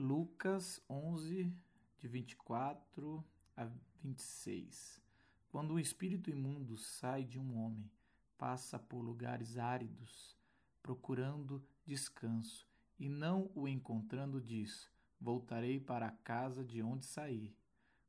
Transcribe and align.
Lucas 0.00 0.82
11, 0.88 1.54
de 1.98 2.08
24 2.08 3.22
a 3.54 3.66
26. 4.02 4.98
Quando 5.50 5.74
o 5.74 5.78
espírito 5.78 6.30
imundo 6.30 6.78
sai 6.78 7.22
de 7.22 7.38
um 7.38 7.58
homem, 7.58 7.84
passa 8.38 8.78
por 8.78 9.02
lugares 9.02 9.58
áridos, 9.58 10.34
procurando 10.82 11.62
descanso, 11.84 12.66
e 12.98 13.10
não 13.10 13.50
o 13.54 13.68
encontrando, 13.68 14.40
diz: 14.40 14.90
Voltarei 15.20 15.78
para 15.78 16.06
a 16.06 16.12
casa 16.12 16.64
de 16.64 16.82
onde 16.82 17.04
saí. 17.04 17.54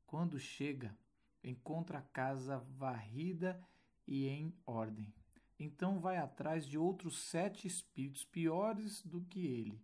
Quando 0.07 0.39
chega, 0.39 0.97
encontra 1.43 1.97
a 1.97 2.03
casa 2.03 2.57
varrida 2.57 3.61
e 4.07 4.29
em 4.29 4.55
ordem. 4.65 5.13
Então 5.59 5.99
vai 5.99 6.15
atrás 6.15 6.65
de 6.65 6.77
outros 6.77 7.19
sete 7.19 7.67
espíritos 7.67 8.23
piores 8.23 9.01
do 9.01 9.19
que 9.25 9.45
ele, 9.45 9.83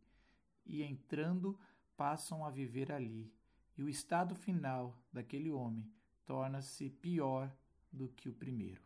e 0.66 0.82
entrando, 0.84 1.60
passam 1.98 2.46
a 2.46 2.52
viver 2.52 2.92
ali. 2.92 3.34
E 3.76 3.84
o 3.84 3.90
estado 3.90 4.36
final 4.36 4.96
daquele 5.12 5.52
homem 5.52 5.92
torna-se 6.26 6.90
pior 6.90 7.52
do 7.92 8.08
que 8.10 8.30
o 8.30 8.34
primeiro. 8.34 8.82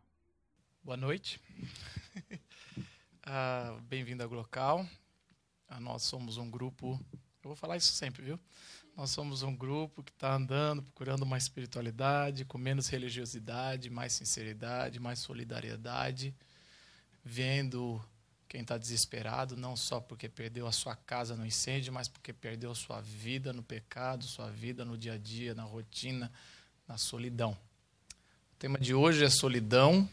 Boa 0.82 0.96
noite. 0.96 1.40
ah, 3.22 3.78
Bem-vindo 3.82 4.22
ao 4.22 4.28
Glocal. 4.28 4.86
Ah, 5.68 5.78
nós 5.78 6.02
somos 6.02 6.38
um 6.38 6.50
grupo, 6.50 6.98
eu 7.12 7.50
vou 7.50 7.56
falar 7.56 7.76
isso 7.76 7.92
sempre, 7.92 8.22
viu? 8.22 8.40
Nós 8.96 9.10
somos 9.10 9.42
um 9.42 9.54
grupo 9.54 10.02
que 10.02 10.10
está 10.10 10.34
andando, 10.34 10.82
procurando 10.82 11.22
uma 11.22 11.38
espiritualidade, 11.38 12.44
com 12.44 12.58
menos 12.58 12.88
religiosidade, 12.88 13.88
mais 13.88 14.12
sinceridade, 14.12 15.00
mais 15.00 15.18
solidariedade, 15.18 16.34
vendo 17.24 18.02
quem 18.52 18.60
está 18.60 18.76
desesperado, 18.76 19.56
não 19.56 19.74
só 19.74 19.98
porque 19.98 20.28
perdeu 20.28 20.66
a 20.66 20.72
sua 20.72 20.94
casa 20.94 21.34
no 21.34 21.46
incêndio, 21.46 21.90
mas 21.90 22.06
porque 22.06 22.34
perdeu 22.34 22.74
sua 22.74 23.00
vida 23.00 23.50
no 23.50 23.62
pecado, 23.62 24.24
sua 24.24 24.50
vida 24.50 24.84
no 24.84 24.98
dia 24.98 25.14
a 25.14 25.16
dia, 25.16 25.54
na 25.54 25.62
rotina, 25.62 26.30
na 26.86 26.98
solidão. 26.98 27.52
O 27.52 28.56
tema 28.58 28.78
de 28.78 28.92
hoje 28.92 29.24
é 29.24 29.30
solidão, 29.30 30.06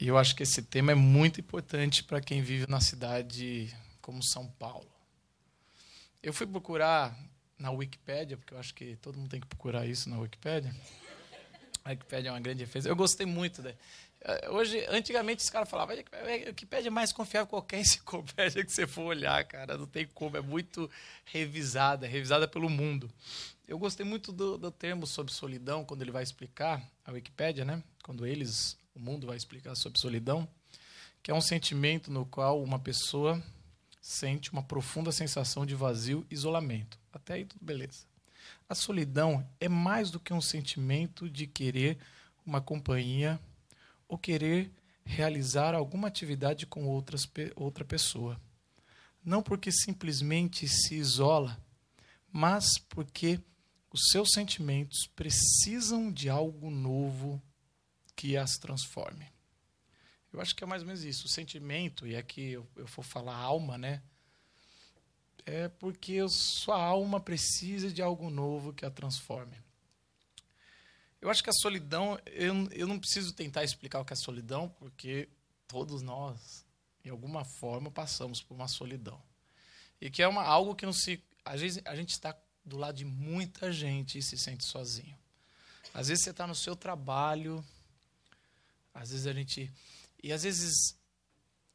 e 0.00 0.08
eu 0.08 0.16
acho 0.16 0.34
que 0.34 0.44
esse 0.44 0.62
tema 0.62 0.92
é 0.92 0.94
muito 0.94 1.38
importante 1.38 2.02
para 2.02 2.22
quem 2.22 2.40
vive 2.40 2.66
na 2.70 2.80
cidade 2.80 3.70
como 4.00 4.22
São 4.22 4.48
Paulo. 4.52 4.90
Eu 6.22 6.32
fui 6.32 6.46
procurar 6.46 7.14
na 7.58 7.70
Wikipédia, 7.70 8.38
porque 8.38 8.54
eu 8.54 8.58
acho 8.58 8.72
que 8.72 8.96
todo 8.96 9.18
mundo 9.18 9.28
tem 9.28 9.42
que 9.42 9.46
procurar 9.46 9.84
isso 9.86 10.08
na 10.08 10.18
Wikipédia. 10.18 10.74
A 11.86 11.90
Wikipédia 11.90 12.30
é 12.30 12.32
uma 12.32 12.40
grande 12.40 12.64
referência. 12.64 12.88
Eu 12.88 12.96
gostei 12.96 13.24
muito. 13.24 13.62
Né? 13.62 13.72
Hoje, 14.50 14.84
antigamente, 14.88 15.44
os 15.44 15.48
caras 15.48 15.70
falavam 15.70 15.96
que 16.56 16.66
é 16.68 16.90
mais 16.90 17.12
confiável 17.12 17.46
que 17.46 17.50
qualquer 17.50 17.78
enciclopédia 17.80 18.64
que 18.64 18.72
você 18.72 18.88
for 18.88 19.04
olhar, 19.04 19.44
cara. 19.44 19.78
Não 19.78 19.86
tem 19.86 20.04
como, 20.04 20.36
é 20.36 20.40
muito 20.40 20.90
revisada, 21.24 22.04
é 22.04 22.08
revisada 22.08 22.48
pelo 22.48 22.68
mundo. 22.68 23.08
Eu 23.68 23.78
gostei 23.78 24.04
muito 24.04 24.32
do, 24.32 24.58
do 24.58 24.70
termo 24.72 25.06
sobre 25.06 25.32
solidão, 25.32 25.84
quando 25.84 26.02
ele 26.02 26.10
vai 26.10 26.24
explicar, 26.24 26.82
a 27.04 27.12
Wikipédia, 27.12 27.64
né? 27.64 27.80
Quando 28.02 28.26
eles, 28.26 28.76
o 28.92 28.98
mundo 28.98 29.28
vai 29.28 29.36
explicar 29.36 29.76
sobre 29.76 30.00
solidão, 30.00 30.48
que 31.22 31.30
é 31.30 31.34
um 31.34 31.40
sentimento 31.40 32.10
no 32.10 32.26
qual 32.26 32.60
uma 32.60 32.80
pessoa 32.80 33.40
sente 34.00 34.52
uma 34.52 34.62
profunda 34.62 35.12
sensação 35.12 35.64
de 35.64 35.76
vazio 35.76 36.26
isolamento. 36.28 36.98
Até 37.12 37.34
aí 37.34 37.44
tudo 37.44 37.64
beleza. 37.64 38.15
A 38.68 38.74
solidão 38.74 39.48
é 39.60 39.68
mais 39.68 40.10
do 40.10 40.18
que 40.18 40.32
um 40.32 40.40
sentimento 40.40 41.30
de 41.30 41.46
querer 41.46 41.98
uma 42.44 42.60
companhia 42.60 43.40
ou 44.08 44.18
querer 44.18 44.72
realizar 45.04 45.74
alguma 45.74 46.08
atividade 46.08 46.66
com 46.66 46.86
outras, 46.86 47.28
outra 47.54 47.84
pessoa. 47.84 48.40
Não 49.24 49.42
porque 49.42 49.70
simplesmente 49.70 50.66
se 50.68 50.96
isola, 50.96 51.56
mas 52.32 52.78
porque 52.88 53.40
os 53.92 54.08
seus 54.10 54.30
sentimentos 54.32 55.06
precisam 55.14 56.12
de 56.12 56.28
algo 56.28 56.70
novo 56.70 57.40
que 58.14 58.36
as 58.36 58.52
transforme. 58.58 59.26
Eu 60.32 60.40
acho 60.40 60.54
que 60.54 60.64
é 60.64 60.66
mais 60.66 60.82
ou 60.82 60.86
menos 60.86 61.04
isso. 61.04 61.26
O 61.26 61.30
sentimento, 61.30 62.06
e 62.06 62.16
aqui 62.16 62.52
eu, 62.52 62.66
eu 62.76 62.86
vou 62.86 63.04
falar 63.04 63.36
alma, 63.36 63.78
né? 63.78 64.02
É 65.46 65.68
porque 65.68 66.28
sua 66.28 66.76
alma 66.76 67.20
precisa 67.20 67.90
de 67.90 68.02
algo 68.02 68.28
novo 68.28 68.72
que 68.72 68.84
a 68.84 68.90
transforme. 68.90 69.56
Eu 71.20 71.30
acho 71.30 71.42
que 71.42 71.50
a 71.50 71.52
solidão, 71.52 72.18
eu, 72.26 72.68
eu 72.72 72.88
não 72.88 72.98
preciso 72.98 73.32
tentar 73.32 73.62
explicar 73.62 74.00
o 74.00 74.04
que 74.04 74.12
é 74.12 74.16
solidão, 74.16 74.68
porque 74.68 75.28
todos 75.68 76.02
nós, 76.02 76.66
em 77.04 77.10
alguma 77.10 77.44
forma, 77.44 77.90
passamos 77.92 78.42
por 78.42 78.54
uma 78.54 78.66
solidão. 78.66 79.22
E 80.00 80.10
que 80.10 80.20
é 80.20 80.28
uma, 80.28 80.42
algo 80.42 80.74
que 80.74 80.84
não 80.84 80.92
se. 80.92 81.22
Às 81.44 81.60
vezes 81.60 81.80
a 81.84 81.94
gente 81.94 82.10
está 82.10 82.36
do 82.64 82.76
lado 82.76 82.96
de 82.96 83.04
muita 83.04 83.72
gente 83.72 84.18
e 84.18 84.22
se 84.22 84.36
sente 84.36 84.64
sozinho. 84.64 85.16
Às 85.94 86.08
vezes 86.08 86.24
você 86.24 86.30
está 86.30 86.46
no 86.46 86.54
seu 86.54 86.74
trabalho, 86.74 87.64
às 88.92 89.10
vezes 89.10 89.26
a 89.26 89.32
gente. 89.32 89.72
E 90.22 90.32
às 90.32 90.42
vezes, 90.42 90.96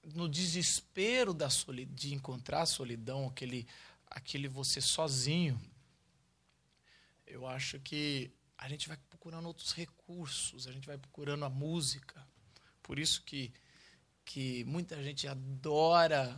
no 0.03 0.27
desespero 0.27 1.33
da 1.33 1.49
solid, 1.49 1.91
de 1.93 2.13
encontrar 2.13 2.61
a 2.61 2.65
solidão, 2.65 3.27
aquele, 3.27 3.67
aquele 4.07 4.47
você 4.47 4.81
sozinho, 4.81 5.59
eu 7.25 7.47
acho 7.47 7.79
que 7.79 8.31
a 8.57 8.67
gente 8.67 8.87
vai 8.87 8.97
procurando 9.09 9.47
outros 9.47 9.73
recursos, 9.73 10.67
a 10.67 10.71
gente 10.71 10.85
vai 10.85 10.97
procurando 10.97 11.45
a 11.45 11.49
música. 11.49 12.25
Por 12.83 12.99
isso 12.99 13.23
que, 13.23 13.53
que 14.25 14.63
muita 14.65 15.01
gente 15.01 15.27
adora 15.27 16.37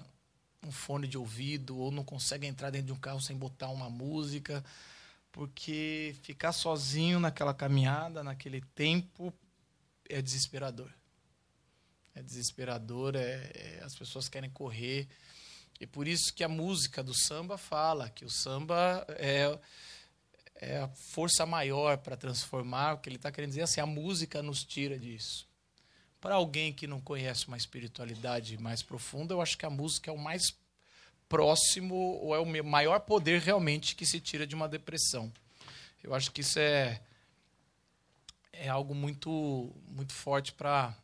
um 0.65 0.71
fone 0.71 1.07
de 1.07 1.17
ouvido 1.17 1.77
ou 1.77 1.91
não 1.91 2.03
consegue 2.03 2.47
entrar 2.47 2.69
dentro 2.69 2.87
de 2.87 2.93
um 2.93 2.99
carro 2.99 3.19
sem 3.19 3.35
botar 3.35 3.69
uma 3.69 3.89
música, 3.89 4.63
porque 5.31 6.15
ficar 6.21 6.53
sozinho 6.53 7.19
naquela 7.19 7.53
caminhada, 7.53 8.23
naquele 8.23 8.61
tempo, 8.75 9.33
é 10.07 10.21
desesperador. 10.21 10.91
É 12.15 12.21
desesperador, 12.21 13.15
é, 13.15 13.51
é, 13.53 13.81
as 13.83 13.95
pessoas 13.95 14.29
querem 14.29 14.49
correr. 14.49 15.07
E 15.79 15.87
por 15.87 16.07
isso 16.07 16.33
que 16.33 16.43
a 16.43 16.49
música 16.49 17.03
do 17.03 17.13
samba 17.13 17.57
fala 17.57 18.09
que 18.09 18.23
o 18.23 18.29
samba 18.29 19.05
é 19.09 19.57
é 20.63 20.77
a 20.77 20.87
força 20.87 21.45
maior 21.45 21.97
para 21.97 22.15
transformar. 22.15 22.93
O 22.93 22.97
que 22.99 23.09
ele 23.09 23.17
está 23.17 23.31
querendo 23.31 23.49
dizer 23.49 23.61
é 23.61 23.63
assim: 23.63 23.81
a 23.81 23.85
música 23.85 24.41
nos 24.41 24.63
tira 24.63 24.97
disso. 24.97 25.47
Para 26.21 26.35
alguém 26.35 26.71
que 26.71 26.87
não 26.87 27.01
conhece 27.01 27.47
uma 27.47 27.57
espiritualidade 27.57 28.57
mais 28.57 28.81
profunda, 28.81 29.33
eu 29.33 29.41
acho 29.41 29.57
que 29.57 29.65
a 29.65 29.69
música 29.69 30.09
é 30.09 30.13
o 30.13 30.17
mais 30.17 30.55
próximo 31.27 31.95
ou 31.95 32.33
é 32.33 32.39
o 32.39 32.63
maior 32.63 32.99
poder 33.01 33.41
realmente 33.41 33.95
que 33.95 34.05
se 34.05 34.21
tira 34.21 34.47
de 34.47 34.55
uma 34.55 34.69
depressão. 34.69 35.31
Eu 36.01 36.13
acho 36.13 36.31
que 36.31 36.41
isso 36.41 36.59
é 36.59 37.01
é 38.53 38.69
algo 38.69 38.93
muito 38.95 39.75
muito 39.87 40.13
forte 40.13 40.53
para 40.53 40.95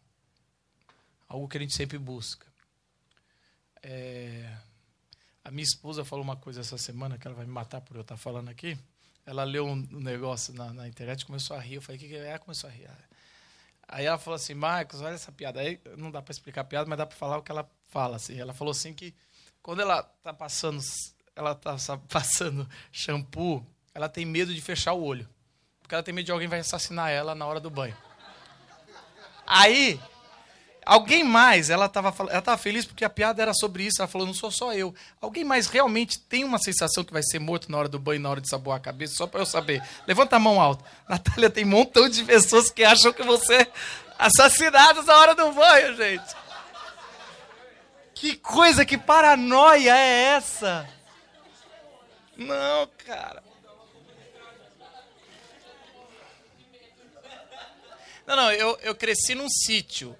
algo 1.29 1.47
que 1.47 1.57
a 1.57 1.62
gente 1.62 1.75
sempre 1.75 1.97
busca. 1.97 2.45
É, 3.81 4.57
a 5.44 5.51
minha 5.51 5.63
esposa 5.63 6.03
falou 6.03 6.25
uma 6.25 6.35
coisa 6.35 6.59
essa 6.59 6.78
semana 6.78 7.17
que 7.17 7.25
ela 7.25 7.35
vai 7.35 7.45
me 7.45 7.51
matar 7.51 7.79
por 7.79 7.95
eu 7.95 8.01
estar 8.01 8.17
falando 8.17 8.50
aqui 8.50 8.78
ela 9.29 9.44
leu 9.44 9.67
um 9.67 9.75
negócio 9.91 10.51
na, 10.56 10.73
na 10.73 10.88
internet 10.88 11.23
começou 11.23 11.56
a 11.56 11.59
rir. 11.59 11.75
Eu 11.75 11.81
falei, 11.84 11.97
o 11.97 12.01
que, 12.01 12.07
que 12.07 12.16
é? 12.16 12.38
Começou 12.40 12.67
a 12.67 12.73
rir. 12.73 12.90
Aí 13.88 14.06
ela 14.06 14.17
falou 14.17 14.35
assim, 14.35 14.56
Marcos, 14.56 15.01
olha 15.01 15.13
essa 15.13 15.31
piada. 15.31 15.59
Aí 15.59 15.79
não 15.97 16.09
dá 16.09 16.19
para 16.19 16.31
explicar 16.31 16.62
a 16.62 16.63
piada, 16.63 16.90
mas 16.90 16.97
dá 16.97 17.06
para 17.06 17.16
falar 17.16 17.38
o 17.38 17.44
que 17.44 17.51
ela 17.51 17.69
fala. 17.85 18.16
Assim. 18.16 18.40
Ela 18.40 18.56
falou 18.56 18.72
assim 18.72 18.91
que 18.91 19.13
quando 19.61 19.84
ela 19.84 20.01
tá 20.01 20.34
passando, 20.34 20.81
ela 21.35 21.53
tá 21.53 21.75
passando 22.09 22.67
shampoo, 22.91 23.63
ela 23.94 24.09
tem 24.09 24.25
medo 24.25 24.51
de 24.51 24.61
fechar 24.61 24.94
o 24.94 25.03
olho. 25.03 25.29
Porque 25.79 25.94
ela 25.94 26.03
tem 26.03 26.13
medo 26.13 26.25
de 26.25 26.31
alguém 26.31 26.47
vai 26.47 26.59
assassinar 26.59 27.11
ela 27.11 27.35
na 27.35 27.46
hora 27.46 27.59
do 27.59 27.69
banho. 27.69 27.97
Aí 29.46 30.00
Alguém 30.85 31.23
mais, 31.23 31.69
ela 31.69 31.85
estava 31.85 32.13
ela 32.29 32.41
tava 32.41 32.57
feliz 32.57 32.85
porque 32.85 33.06
a 33.06 33.09
piada 33.09 33.41
era 33.41 33.53
sobre 33.53 33.84
isso. 33.84 34.01
Ela 34.01 34.07
falou, 34.07 34.25
não 34.25 34.34
sou 34.34 34.50
só 34.51 34.73
eu. 34.73 34.94
Alguém 35.22 35.44
mais 35.44 35.67
realmente 35.67 36.19
tem 36.19 36.44
uma 36.44 36.57
sensação 36.57 37.03
que 37.03 37.13
vai 37.13 37.22
ser 37.22 37.40
morto 37.40 37.72
na 37.72 37.78
hora 37.78 37.88
do 37.88 38.00
banho, 38.00 38.22
na 38.22 38.29
hora 38.29 38.41
de 38.41 38.49
saboar 38.49 38.78
a 38.78 38.81
cabeça? 38.81 39.16
Só 39.16 39.28
para 39.28 39.41
eu 39.41 39.46
saber. 39.46 39.84
Levanta 40.08 40.35
a 40.35 40.40
mão 40.40 40.59
alta. 40.59 40.84
Natália, 41.08 41.49
tem 41.49 41.66
um 41.66 41.70
montão 41.70 42.09
de 42.09 42.23
pessoas 42.23 42.72
que 42.72 42.84
acham 42.84 43.14
que 43.14 43.23
você 43.23 43.67
assassinados 44.17 45.05
na 45.05 45.16
hora 45.17 45.35
do 45.35 45.52
banho, 45.52 45.96
gente. 45.96 46.35
Que 48.14 48.35
coisa, 48.35 48.85
que 48.85 48.97
paranoia 48.97 49.96
é 49.96 50.23
essa? 50.35 50.90
Não, 52.35 52.87
cara. 53.05 53.43
Não, 58.25 58.35
não, 58.35 58.52
eu, 58.52 58.78
eu 58.82 58.93
cresci 58.93 59.34
num 59.34 59.49
sítio. 59.49 60.16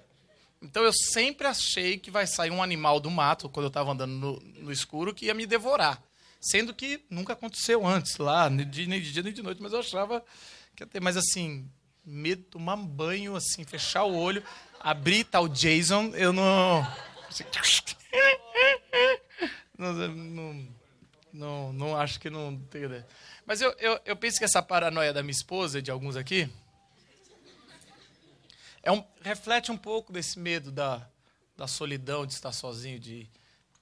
Então 0.62 0.84
eu 0.84 0.92
sempre 0.92 1.46
achei 1.46 1.98
que 1.98 2.10
vai 2.10 2.26
sair 2.26 2.50
um 2.50 2.62
animal 2.62 3.00
do 3.00 3.10
mato, 3.10 3.48
quando 3.48 3.64
eu 3.64 3.68
estava 3.68 3.92
andando 3.92 4.12
no, 4.12 4.40
no, 4.62 4.72
escuro, 4.72 5.14
que 5.14 5.26
ia 5.26 5.34
me 5.34 5.46
devorar. 5.46 6.02
Sendo 6.38 6.74
que 6.74 7.02
nunca 7.08 7.32
aconteceu 7.32 7.86
antes, 7.86 8.18
lá, 8.18 8.50
nem 8.50 8.68
de, 8.68 8.86
nem 8.86 9.00
de 9.00 9.12
dia 9.12 9.22
nem 9.22 9.32
de 9.32 9.42
noite, 9.42 9.62
mas 9.62 9.72
eu 9.72 9.80
achava 9.80 10.22
que 10.76 10.82
ia 10.82 10.86
ter. 10.86 11.00
Mas 11.00 11.16
assim, 11.16 11.68
medo, 12.04 12.42
tomar 12.44 12.74
um 12.74 12.86
banho, 12.86 13.36
assim, 13.36 13.64
fechar 13.64 14.04
o 14.04 14.14
olho, 14.14 14.42
abrir 14.78 15.24
tal 15.24 15.48
Jason, 15.48 16.12
eu 16.14 16.32
não. 16.32 16.86
Assim, 17.28 17.44
não, 19.78 19.92
não 19.92 20.68
Não, 21.32 21.72
não 21.72 21.96
acho 21.96 22.20
que 22.20 22.28
não 22.28 22.58
tem 22.70 22.84
ideia. 22.84 23.06
Mas 23.46 23.62
eu, 23.62 23.74
eu, 23.78 23.98
eu 24.04 24.16
penso 24.16 24.38
que 24.38 24.44
essa 24.44 24.62
paranoia 24.62 25.12
da 25.12 25.22
minha 25.22 25.32
esposa 25.32 25.80
de 25.80 25.90
alguns 25.90 26.16
aqui 26.16 26.50
é 28.82 28.90
um, 28.90 29.04
reflete 29.22 29.70
um 29.70 29.76
pouco 29.76 30.12
desse 30.12 30.38
medo 30.38 30.72
da, 30.72 31.06
da 31.56 31.66
solidão, 31.66 32.26
de 32.26 32.32
estar 32.32 32.52
sozinho, 32.52 32.98
de, 32.98 33.28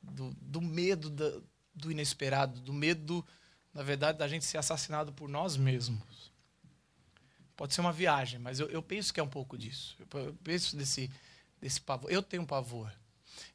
do, 0.02 0.30
do 0.40 0.60
medo 0.60 1.08
da, 1.08 1.40
do 1.74 1.90
inesperado, 1.90 2.60
do 2.60 2.72
medo, 2.72 3.24
na 3.72 3.82
verdade, 3.82 4.18
da 4.18 4.26
gente 4.26 4.44
ser 4.44 4.58
assassinado 4.58 5.12
por 5.12 5.28
nós 5.28 5.56
mesmos. 5.56 6.32
Pode 7.56 7.74
ser 7.74 7.80
uma 7.80 7.92
viagem, 7.92 8.38
mas 8.38 8.60
eu, 8.60 8.68
eu 8.68 8.82
penso 8.82 9.12
que 9.12 9.20
é 9.20 9.22
um 9.22 9.28
pouco 9.28 9.56
disso. 9.56 9.96
Eu, 9.98 10.20
eu 10.20 10.34
penso 10.42 10.76
desse, 10.76 11.10
desse 11.60 11.80
pavor. 11.80 12.10
Eu 12.10 12.22
tenho 12.22 12.42
um 12.42 12.46
pavor. 12.46 12.92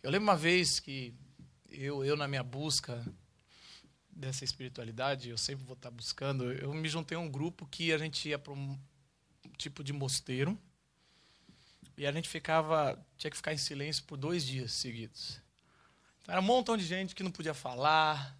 Eu 0.01 0.11
lembro 0.11 0.27
uma 0.27 0.37
vez 0.37 0.79
que 0.79 1.13
eu, 1.69 2.03
eu 2.05 2.15
na 2.15 2.27
minha 2.27 2.43
busca 2.43 3.05
dessa 4.09 4.43
espiritualidade, 4.43 5.29
eu 5.29 5.37
sempre 5.37 5.65
vou 5.65 5.73
estar 5.73 5.89
buscando, 5.89 6.51
eu 6.53 6.73
me 6.73 6.87
juntei 6.87 7.17
a 7.17 7.19
um 7.19 7.29
grupo 7.29 7.65
que 7.65 7.91
a 7.91 7.97
gente 7.97 8.29
ia 8.29 8.37
para 8.37 8.53
um 8.53 8.77
tipo 9.57 9.83
de 9.83 9.91
mosteiro 9.91 10.57
e 11.97 12.05
a 12.05 12.11
gente 12.11 12.29
ficava, 12.29 12.97
tinha 13.17 13.31
que 13.31 13.37
ficar 13.37 13.53
em 13.53 13.57
silêncio 13.57 14.03
por 14.03 14.17
dois 14.17 14.45
dias 14.45 14.71
seguidos. 14.71 15.41
Então, 16.21 16.33
era 16.33 16.41
um 16.41 16.45
montão 16.45 16.77
de 16.77 16.85
gente 16.85 17.13
que 17.13 17.23
não 17.23 17.31
podia 17.31 17.53
falar. 17.53 18.37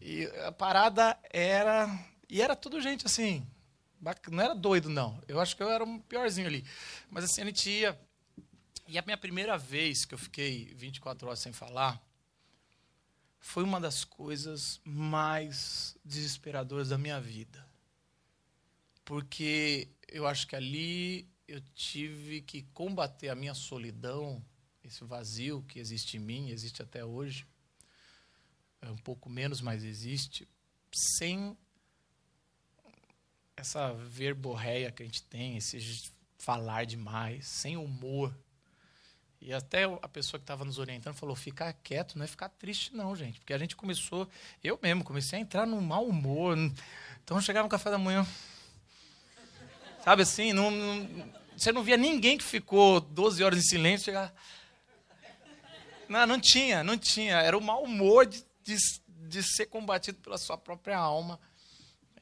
E 0.00 0.26
a 0.44 0.52
parada 0.52 1.18
era. 1.30 1.88
E 2.28 2.42
era 2.42 2.54
tudo 2.54 2.80
gente 2.80 3.06
assim. 3.06 3.46
Não 4.30 4.42
era 4.42 4.54
doido, 4.54 4.88
não. 4.88 5.20
Eu 5.26 5.40
acho 5.40 5.56
que 5.56 5.62
eu 5.62 5.70
era 5.70 5.82
um 5.82 5.98
piorzinho 5.98 6.46
ali. 6.46 6.64
Mas 7.10 7.24
assim, 7.24 7.42
a 7.42 7.44
gente 7.44 7.68
ia. 7.70 7.98
E 8.86 8.98
a 8.98 9.02
minha 9.02 9.16
primeira 9.16 9.58
vez 9.58 10.04
que 10.04 10.14
eu 10.14 10.18
fiquei 10.18 10.72
24 10.74 11.26
horas 11.26 11.40
sem 11.40 11.52
falar 11.52 12.02
foi 13.38 13.62
uma 13.62 13.80
das 13.80 14.04
coisas 14.04 14.80
mais 14.84 15.96
desesperadoras 16.04 16.88
da 16.88 16.98
minha 16.98 17.20
vida. 17.20 17.66
Porque 19.04 19.88
eu 20.08 20.26
acho 20.26 20.46
que 20.46 20.56
ali 20.56 21.28
eu 21.48 21.62
tive 21.74 22.42
que 22.42 22.62
combater 22.74 23.30
a 23.30 23.34
minha 23.34 23.54
solidão, 23.54 24.44
esse 24.84 25.02
vazio 25.02 25.64
que 25.66 25.78
existe 25.80 26.18
em 26.18 26.20
mim, 26.20 26.50
existe 26.50 26.82
até 26.82 27.02
hoje. 27.02 27.46
É 28.82 28.90
um 28.90 28.98
pouco 28.98 29.30
menos, 29.30 29.62
mas 29.62 29.82
existe, 29.82 30.46
sem 30.94 31.56
essa 33.56 33.94
verborreia 33.94 34.92
que 34.92 35.02
a 35.02 35.06
gente 35.06 35.22
tem, 35.22 35.56
esse 35.56 36.12
falar 36.38 36.84
demais, 36.84 37.48
sem 37.48 37.76
humor. 37.76 38.32
E 39.40 39.52
até 39.52 39.84
a 39.84 40.08
pessoa 40.08 40.38
que 40.38 40.44
estava 40.44 40.64
nos 40.64 40.78
orientando 40.78 41.14
falou: 41.14 41.34
ficar 41.34 41.72
quieto 41.72 42.16
não 42.16 42.24
é 42.24 42.28
ficar 42.28 42.50
triste, 42.50 42.94
não, 42.94 43.16
gente. 43.16 43.38
Porque 43.40 43.54
a 43.54 43.58
gente 43.58 43.74
começou, 43.74 44.28
eu 44.62 44.78
mesmo, 44.82 45.02
comecei 45.02 45.38
a 45.38 45.42
entrar 45.42 45.66
num 45.66 45.80
mau 45.80 46.06
humor. 46.06 46.56
Então 47.24 47.40
chegava 47.40 47.64
no 47.64 47.70
café 47.70 47.90
da 47.90 47.98
manhã. 47.98 48.26
Sabe 50.08 50.22
assim, 50.22 50.54
não, 50.54 50.70
não, 50.70 51.32
você 51.54 51.70
não 51.70 51.82
via 51.82 51.98
ninguém 51.98 52.38
que 52.38 52.44
ficou 52.44 52.98
12 52.98 53.44
horas 53.44 53.58
em 53.58 53.68
silêncio. 53.68 54.06
Chegava... 54.06 54.32
Não, 56.08 56.26
não 56.26 56.40
tinha, 56.40 56.82
não 56.82 56.96
tinha. 56.96 57.34
Era 57.42 57.58
o 57.58 57.60
mau 57.60 57.82
humor 57.82 58.24
de, 58.24 58.42
de, 58.64 58.74
de 59.06 59.42
ser 59.42 59.66
combatido 59.66 60.18
pela 60.20 60.38
sua 60.38 60.56
própria 60.56 60.96
alma. 60.96 61.38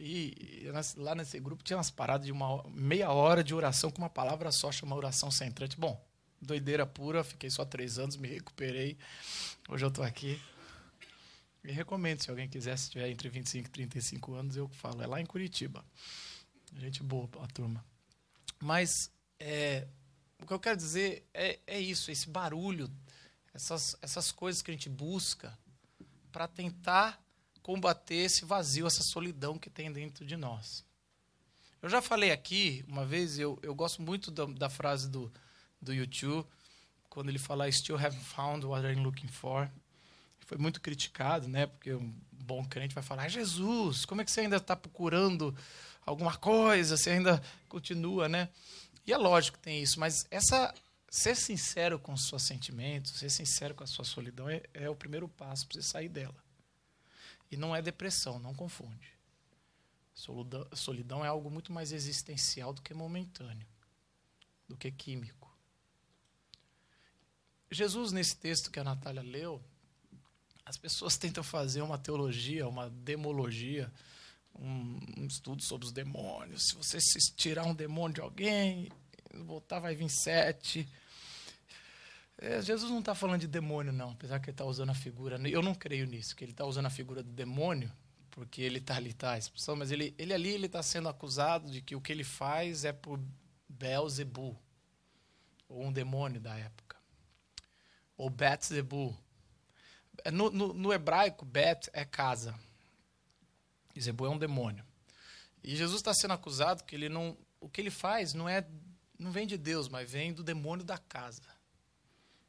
E, 0.00 0.65
e 0.65 0.73
lá 0.97 1.15
nesse 1.15 1.38
grupo 1.38 1.62
tinha 1.62 1.77
umas 1.77 1.88
paradas 1.88 2.27
de 2.27 2.33
uma 2.33 2.65
meia 2.71 3.12
hora 3.12 3.44
de 3.44 3.55
oração 3.55 3.89
com 3.89 3.99
uma 3.99 4.11
palavra 4.11 4.50
só, 4.50 4.73
chama 4.73 4.97
oração 4.97 5.31
centrante. 5.31 5.79
Bom, 5.79 6.05
doideira 6.43 6.85
pura, 6.85 7.23
fiquei 7.23 7.50
só 7.50 7.65
três 7.65 8.00
anos, 8.00 8.17
me 8.17 8.27
recuperei. 8.27 8.99
Hoje 9.69 9.85
eu 9.85 9.91
estou 9.91 10.05
aqui. 10.05 10.43
E 11.62 11.71
recomendo, 11.71 12.21
se 12.21 12.31
alguém 12.31 12.49
quiser, 12.49 12.77
se 12.77 12.91
tiver 12.91 13.09
entre 13.11 13.29
25 13.29 13.69
e 13.69 13.71
35 13.71 14.35
anos, 14.35 14.56
eu 14.56 14.67
falo. 14.71 15.05
É 15.05 15.06
lá 15.06 15.21
em 15.21 15.27
Curitiba. 15.27 15.85
Gente 16.75 17.03
boa, 17.03 17.29
a 17.43 17.47
turma. 17.47 17.85
Mas 18.61 19.11
é, 19.39 19.87
o 20.41 20.47
que 20.47 20.53
eu 20.53 20.61
quero 20.61 20.77
dizer 20.77 21.27
é, 21.33 21.59
é 21.67 21.81
isso, 21.81 22.11
esse 22.11 22.29
barulho, 22.29 22.91
essas, 23.55 23.97
essas 24.03 24.33
coisas 24.33 24.63
que 24.63 24.71
a 24.71 24.75
gente 24.75 24.89
busca 24.89 25.57
para 26.31 26.47
tentar 26.47 27.23
combater 27.63 28.17
esse 28.17 28.45
vazio, 28.45 28.87
essa 28.87 29.03
solidão 29.03 29.59
que 29.59 29.71
tem 29.71 29.91
dentro 29.93 30.25
de 30.25 30.37
nós. 30.37 30.85
Eu 31.83 31.89
já 31.89 32.01
falei 32.01 32.31
aqui, 32.31 32.85
uma 32.89 33.05
vez, 33.05 33.39
eu, 33.39 33.59
eu 33.63 33.75
gosto 33.75 34.03
muito 34.03 34.31
da, 34.31 34.45
da 34.45 34.69
frase 34.69 35.09
do, 35.09 35.33
do 35.81 35.93
YouTube, 35.93 36.47
quando 37.09 37.29
ele 37.29 37.39
fala 37.39 37.71
Still 37.71 37.97
haven't 37.97 38.25
found 38.25 38.67
what 38.67 38.87
I'm 38.87 39.03
looking 39.03 39.29
for. 39.29 39.71
Foi 40.46 40.56
muito 40.56 40.81
criticado, 40.81 41.48
né? 41.48 41.66
Porque 41.66 41.93
um 41.93 42.14
bom 42.31 42.64
crente 42.64 42.94
vai 42.94 43.02
falar: 43.02 43.28
Jesus, 43.28 44.04
como 44.04 44.20
é 44.20 44.25
que 44.25 44.31
você 44.31 44.40
ainda 44.40 44.56
está 44.56 44.75
procurando 44.75 45.54
alguma 46.04 46.37
coisa? 46.37 46.96
Você 46.96 47.10
ainda 47.10 47.43
continua, 47.69 48.28
né? 48.28 48.48
E 49.04 49.12
é 49.12 49.16
lógico 49.16 49.58
que 49.58 49.64
tem 49.64 49.82
isso, 49.82 50.00
mas 50.00 50.26
essa 50.31 50.72
ser 51.08 51.34
sincero 51.34 51.98
com 51.98 52.12
os 52.12 52.28
seus 52.28 52.43
sentimentos, 52.43 53.12
ser 53.12 53.31
sincero 53.31 53.75
com 53.75 53.82
a 53.82 53.87
sua 53.87 54.04
solidão 54.04 54.48
é, 54.48 54.62
é 54.75 54.88
o 54.88 54.94
primeiro 54.94 55.28
passo 55.28 55.66
para 55.66 55.81
você 55.81 55.82
sair 55.82 56.08
dela. 56.08 56.34
E 57.50 57.56
não 57.56 57.75
é 57.75 57.82
depressão, 57.82 58.38
não 58.38 58.54
confunde. 58.54 59.12
Solidão, 60.14 60.66
solidão 60.75 61.25
é 61.25 61.28
algo 61.28 61.50
muito 61.50 61.72
mais 61.72 61.90
existencial 61.93 62.72
do 62.72 62.82
que 62.82 62.94
momentâneo, 62.94 63.66
do 64.69 64.76
que 64.76 64.90
químico. 64.90 65.52
Jesus, 67.70 68.12
nesse 68.12 68.37
texto 68.37 68.70
que 68.70 68.78
a 68.78 68.84
Natália 68.84 69.22
leu, 69.22 69.62
as 70.67 70.77
pessoas 70.77 71.17
tentam 71.17 71.45
fazer 71.45 71.81
uma 71.81 71.97
teologia, 71.97 72.67
uma 72.67 72.91
demologia, 72.91 73.91
um, 74.53 74.99
um 75.17 75.27
estudo 75.27 75.63
sobre 75.63 75.87
os 75.87 75.93
demônios. 75.93 76.65
Se 76.69 76.75
você 76.75 77.01
se 77.01 77.33
tirar 77.37 77.65
um 77.65 77.75
demônio 77.75 78.17
de 78.17 78.21
alguém, 78.21 78.91
voltar 79.33 79.79
vai 79.79 79.95
vir 79.95 80.11
sete. 80.11 80.89
É, 82.37 82.61
Jesus 82.61 82.91
não 82.91 82.99
está 82.99 83.15
falando 83.15 83.43
de 83.43 83.47
demônio, 83.47 83.93
não, 83.93 84.11
apesar 84.11 84.41
que 84.41 84.47
ele 84.47 84.55
está 84.55 84.65
usando 84.65 84.91
a 84.91 84.95
figura. 84.95 85.41
Eu 85.49 85.63
não 85.63 85.73
creio 85.73 86.05
nisso, 86.05 86.35
que 86.35 86.45
ele 86.45 86.51
está 86.51 86.65
usando 86.65 86.87
a 86.87 86.91
figura 86.91 87.23
do 87.23 87.31
demônio, 87.31 87.91
porque 88.33 88.61
ele 88.61 88.79
está 88.79 88.97
ali, 88.97 89.15
tá, 89.15 89.33
a 89.33 89.39
expressão, 89.39 89.77
mas 89.77 89.93
ele, 89.93 90.15
ele 90.19 90.35
ali 90.35 90.49
ele 90.49 90.67
está 90.67 90.83
sendo 90.83 91.09
acusado 91.09 91.71
de 91.71 91.81
que 91.81 91.95
o 91.95 92.01
que 92.01 92.11
ele 92.11 92.25
faz 92.25 92.85
é 92.85 92.93
por 92.93 93.21
Beelzebul, 93.69 94.59
ou 95.69 95.85
um 95.85 95.93
demônio 95.93 96.41
da 96.41 96.57
época, 96.59 96.97
ou 98.17 98.29
Betzebul. 98.29 99.17
É, 100.25 100.31
no, 100.31 100.51
no, 100.51 100.73
no 100.73 100.93
hebraico, 100.93 101.45
Bet 101.45 101.91
é 101.93 102.05
casa, 102.05 102.59
e 103.95 104.01
é 104.09 104.29
um 104.29 104.39
demônio. 104.39 104.85
E 105.63 105.75
Jesus 105.75 106.01
está 106.01 106.15
sendo 106.15 106.35
acusado 106.35 106.85
que 106.85 106.94
ele 106.94 107.08
não, 107.08 107.37
o 107.61 107.69
que 107.69 107.81
ele 107.81 107.91
faz 107.91 108.35
não 108.35 108.49
é, 108.49 108.67
não 109.19 109.32
vem 109.32 109.46
de 109.46 109.56
Deus, 109.56 109.89
mas 109.89 110.11
vem 110.11 110.32
do 110.32 110.44
demônio 110.44 110.85
da 110.85 110.99
casa. 110.99 111.43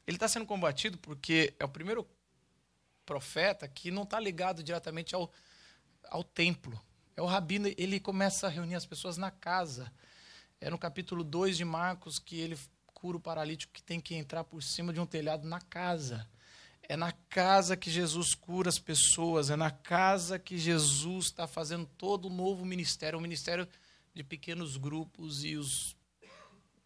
Ele 0.06 0.16
está 0.16 0.28
sendo 0.28 0.46
combatido 0.46 0.96
porque 0.98 1.54
é 1.58 1.64
o 1.64 1.68
primeiro 1.68 2.08
profeta 3.04 3.66
que 3.66 3.90
não 3.90 4.02
está 4.02 4.20
ligado 4.20 4.62
diretamente 4.62 5.14
ao, 5.14 5.32
ao 6.04 6.22
templo. 6.22 6.80
É 7.16 7.22
o 7.22 7.26
rabino, 7.26 7.68
ele 7.76 7.98
começa 7.98 8.46
a 8.46 8.50
reunir 8.50 8.74
as 8.74 8.86
pessoas 8.86 9.16
na 9.16 9.30
casa. 9.30 9.92
É 10.60 10.70
no 10.70 10.78
capítulo 10.78 11.24
2 11.24 11.56
de 11.56 11.64
Marcos 11.64 12.18
que 12.18 12.38
ele 12.38 12.58
cura 12.86 13.16
o 13.16 13.20
paralítico 13.20 13.72
que 13.72 13.82
tem 13.82 14.00
que 14.00 14.14
entrar 14.14 14.44
por 14.44 14.62
cima 14.62 14.92
de 14.92 15.00
um 15.00 15.06
telhado 15.06 15.48
na 15.48 15.60
casa. 15.60 16.28
É 16.88 16.96
na 16.96 17.12
casa 17.12 17.76
que 17.76 17.90
Jesus 17.90 18.34
cura 18.34 18.70
as 18.70 18.78
pessoas, 18.78 19.50
é 19.50 19.56
na 19.56 19.70
casa 19.70 20.38
que 20.38 20.56
Jesus 20.56 21.26
está 21.26 21.46
fazendo 21.46 21.84
todo 21.84 22.28
o 22.28 22.30
novo 22.30 22.64
ministério, 22.64 23.18
o 23.18 23.22
ministério 23.22 23.68
de 24.14 24.24
pequenos 24.24 24.76
grupos 24.78 25.44
e 25.44 25.56
os 25.56 25.96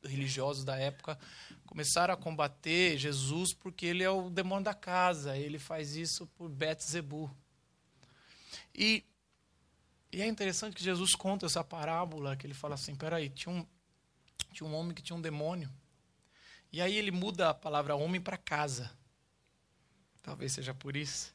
religiosos 0.05 0.65
da 0.65 0.77
época 0.77 1.19
começaram 1.67 2.13
a 2.13 2.17
combater 2.17 2.99
Jesus 2.99 3.55
porque 3.55 3.87
ele 3.87 4.03
é 4.03 4.11
o 4.11 4.29
demônio 4.29 4.65
da 4.65 4.75
casa, 4.75 5.37
ele 5.37 5.59
faz 5.59 5.95
isso 5.95 6.27
por 6.27 6.49
Bet-Zebu. 6.49 7.31
E, 8.75 9.05
e 10.11 10.21
é 10.21 10.27
interessante 10.27 10.75
que 10.75 10.83
Jesus 10.83 11.15
conta 11.15 11.47
essa 11.47 11.63
parábola, 11.63 12.37
que 12.37 12.47
ele 12.47 12.55
fala 12.55 12.75
assim, 12.75 12.95
peraí, 12.95 13.31
tinha 13.31 13.55
um, 13.55 13.67
tinha 14.53 14.69
um 14.69 14.75
homem 14.75 14.95
que 14.95 15.03
tinha 15.03 15.17
um 15.17 15.23
demônio, 15.23 15.71
e 16.73 16.81
aí 16.81 16.97
ele 16.97 17.11
muda 17.11 17.51
a 17.51 17.55
palavra 17.55 17.95
homem 17.95 18.21
para 18.21 18.37
casa. 18.37 18.91
Talvez 20.23 20.53
seja 20.53 20.73
por 20.73 20.97
isso. 20.97 21.35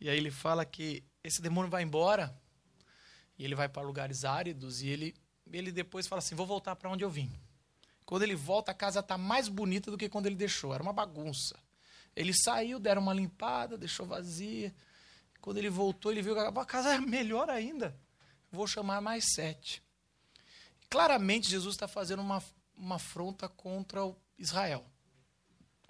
E 0.00 0.08
aí 0.08 0.16
ele 0.16 0.30
fala 0.30 0.64
que 0.64 1.02
esse 1.24 1.40
demônio 1.40 1.70
vai 1.70 1.82
embora 1.82 2.36
e 3.38 3.44
ele 3.44 3.54
vai 3.54 3.68
para 3.68 3.82
lugares 3.82 4.24
áridos 4.24 4.82
e 4.82 4.88
ele 4.88 5.14
ele 5.50 5.72
depois 5.72 6.06
fala 6.06 6.18
assim: 6.18 6.34
"Vou 6.34 6.46
voltar 6.46 6.76
para 6.76 6.90
onde 6.90 7.02
eu 7.02 7.10
vim". 7.10 7.32
Quando 8.04 8.22
ele 8.22 8.34
volta, 8.34 8.70
a 8.70 8.74
casa 8.74 9.00
está 9.00 9.18
mais 9.18 9.48
bonita 9.48 9.90
do 9.90 9.98
que 9.98 10.08
quando 10.08 10.26
ele 10.26 10.34
deixou. 10.34 10.72
Era 10.72 10.82
uma 10.82 10.92
bagunça. 10.92 11.58
Ele 12.16 12.32
saiu, 12.32 12.78
deram 12.78 13.02
uma 13.02 13.12
limpada, 13.12 13.76
deixou 13.76 14.06
vazia. 14.06 14.74
Quando 15.40 15.58
ele 15.58 15.68
voltou, 15.68 16.10
ele 16.10 16.22
viu 16.22 16.34
que 16.34 16.40
a 16.40 16.64
casa 16.64 16.94
é 16.94 16.98
melhor 16.98 17.50
ainda. 17.50 17.94
Vou 18.50 18.66
chamar 18.66 19.00
mais 19.00 19.34
sete. 19.34 19.82
Claramente, 20.88 21.50
Jesus 21.50 21.74
está 21.74 21.86
fazendo 21.86 22.20
uma, 22.20 22.42
uma 22.74 22.94
afronta 22.94 23.48
contra 23.48 24.00
Israel. 24.38 24.86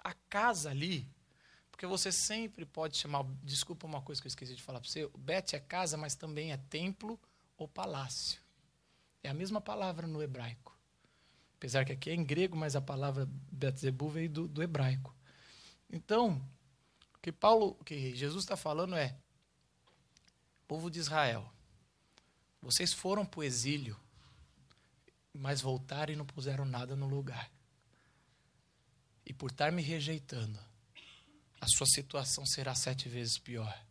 A 0.03 0.13
casa 0.13 0.71
ali 0.71 1.07
Porque 1.79 1.87
você 1.87 2.11
sempre 2.11 2.65
pode 2.65 2.97
chamar. 2.97 3.23
Desculpa 3.41 3.87
uma 3.87 4.01
coisa 4.01 4.21
que 4.21 4.27
eu 4.27 4.29
esqueci 4.29 4.53
de 4.53 4.61
falar 4.61 4.81
para 4.81 4.89
você. 4.89 5.09
Bet 5.17 5.55
é 5.55 5.61
casa, 5.61 5.95
mas 5.95 6.13
também 6.13 6.51
é 6.51 6.57
templo 6.57 7.17
ou 7.57 7.69
palácio. 7.69 8.41
É 9.23 9.29
a 9.29 9.33
mesma 9.33 9.61
palavra 9.61 10.05
no 10.05 10.21
hebraico. 10.21 10.77
Apesar 11.55 11.85
que 11.85 11.93
aqui 11.93 12.09
é 12.09 12.13
em 12.13 12.21
grego, 12.21 12.57
mas 12.57 12.75
a 12.75 12.81
palavra 12.81 13.25
Betzebu 13.49 14.09
veio 14.09 14.29
do, 14.29 14.45
do 14.45 14.61
hebraico. 14.61 15.15
Então, 15.89 16.45
o 17.15 17.19
que 17.21 17.31
Paulo, 17.31 17.77
o 17.79 17.83
que 17.85 18.13
Jesus 18.13 18.43
está 18.43 18.57
falando 18.57 18.97
é: 18.97 19.15
povo 20.67 20.91
de 20.91 20.99
Israel, 20.99 21.49
vocês 22.61 22.91
foram 22.91 23.25
para 23.25 23.39
o 23.39 23.43
exílio, 23.43 23.97
mas 25.33 25.61
voltaram 25.61 26.11
e 26.11 26.17
não 26.17 26.25
puseram 26.25 26.65
nada 26.65 26.93
no 26.93 27.07
lugar. 27.07 27.49
E 29.25 29.31
por 29.31 29.49
estar 29.49 29.71
me 29.71 29.81
rejeitando, 29.81 30.59
a 31.59 31.67
sua 31.67 31.87
situação 31.87 32.45
será 32.45 32.73
sete 32.75 33.09
vezes 33.09 33.37
pior. 33.37 33.85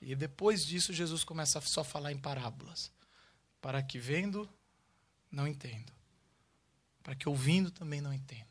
E 0.00 0.14
depois 0.14 0.64
disso, 0.64 0.92
Jesus 0.92 1.24
começa 1.24 1.58
a 1.58 1.62
só 1.62 1.82
falar 1.82 2.12
em 2.12 2.18
parábolas. 2.18 2.90
Para 3.60 3.82
que 3.82 3.98
vendo, 3.98 4.48
não 5.30 5.46
entendo. 5.46 5.92
Para 7.02 7.14
que 7.14 7.28
ouvindo, 7.28 7.70
também 7.70 8.00
não 8.00 8.12
entendo. 8.12 8.46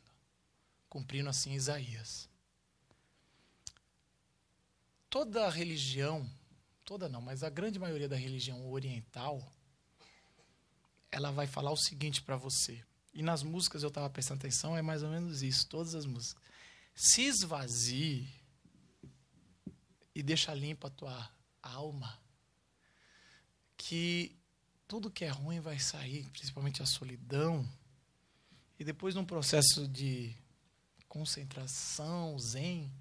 Cumprindo 0.88 1.30
assim 1.30 1.54
Isaías. 1.54 2.28
Toda 5.08 5.46
a 5.46 5.50
religião 5.50 6.28
toda 6.88 7.06
não, 7.06 7.20
mas 7.20 7.42
a 7.42 7.50
grande 7.50 7.78
maioria 7.78 8.08
da 8.08 8.16
religião 8.16 8.66
oriental, 8.70 9.46
ela 11.12 11.30
vai 11.30 11.46
falar 11.46 11.70
o 11.70 11.76
seguinte 11.76 12.22
para 12.22 12.34
você. 12.34 12.82
E 13.12 13.22
nas 13.22 13.42
músicas 13.42 13.82
eu 13.82 13.88
estava 13.88 14.08
prestando 14.08 14.38
atenção, 14.38 14.74
é 14.74 14.80
mais 14.80 15.02
ou 15.02 15.10
menos 15.10 15.42
isso, 15.42 15.68
todas 15.68 15.94
as 15.94 16.06
músicas. 16.06 16.42
Se 17.00 17.22
esvazie 17.22 18.28
e 20.12 20.20
deixa 20.20 20.52
limpa 20.52 20.88
a 20.88 20.90
tua 20.90 21.30
alma, 21.62 22.20
que 23.76 24.36
tudo 24.88 25.08
que 25.08 25.24
é 25.24 25.28
ruim 25.28 25.60
vai 25.60 25.78
sair, 25.78 26.28
principalmente 26.30 26.82
a 26.82 26.86
solidão. 26.86 27.64
E 28.80 28.82
depois 28.82 29.14
num 29.14 29.24
processo 29.24 29.86
de 29.86 30.34
concentração, 31.08 32.36
zen, 32.36 32.92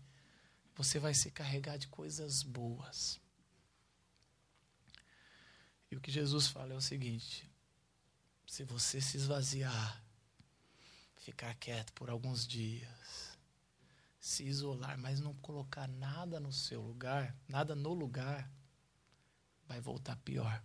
você 0.76 1.00
vai 1.00 1.16
se 1.16 1.32
carregar 1.32 1.78
de 1.78 1.88
coisas 1.88 2.44
boas. 2.44 3.20
E 5.90 5.96
o 5.96 6.00
que 6.00 6.12
Jesus 6.12 6.46
fala 6.46 6.72
é 6.72 6.78
o 6.78 6.82
seguinte: 6.82 7.50
se 8.46 8.64
você 8.64 9.02
se 9.02 9.18
esvaziar, 9.18 10.04
ficar 11.16 11.56
quieto 11.56 11.92
por 11.94 12.12
alguns 12.12 12.46
dias, 12.46 13.27
se 14.28 14.44
isolar, 14.44 14.98
mas 14.98 15.22
não 15.22 15.34
colocar 15.36 15.88
nada 15.88 16.38
no 16.38 16.52
seu 16.52 16.82
lugar, 16.82 17.34
nada 17.48 17.74
no 17.74 17.94
lugar, 17.94 18.52
vai 19.66 19.80
voltar 19.80 20.18
pior. 20.18 20.62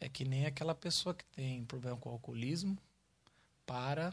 É 0.00 0.08
que 0.08 0.24
nem 0.24 0.46
aquela 0.46 0.74
pessoa 0.74 1.14
que 1.14 1.24
tem 1.26 1.64
problema 1.64 1.96
com 1.96 2.08
o 2.08 2.12
alcoolismo, 2.12 2.76
para, 3.64 4.12